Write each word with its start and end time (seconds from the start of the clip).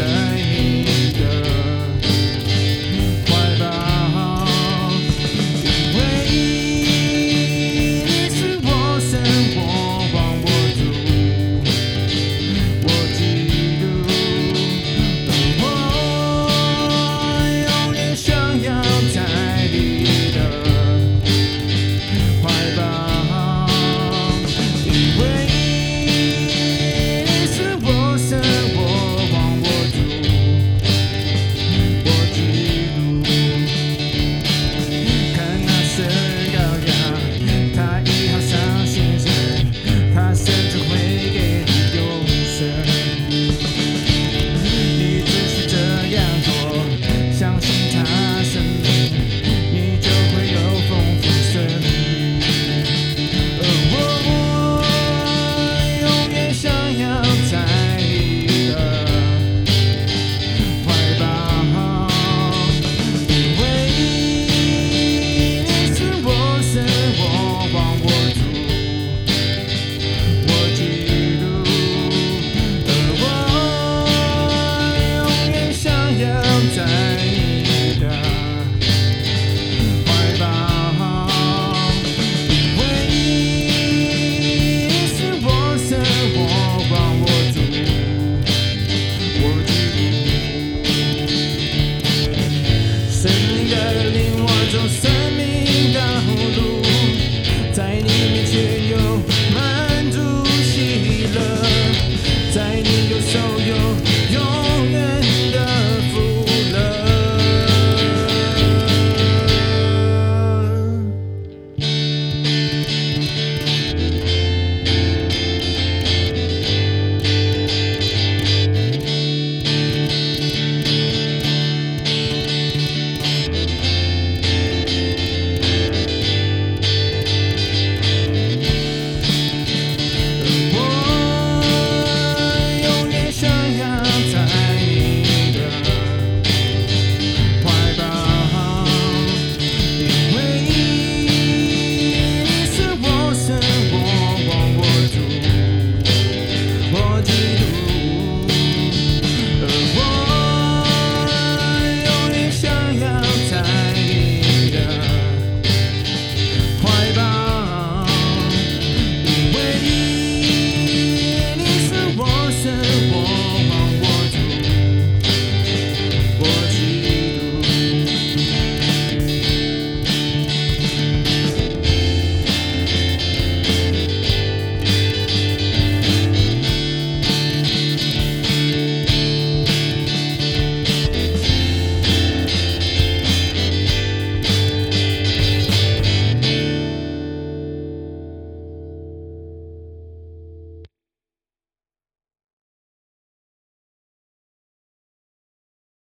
return. 0.00 0.29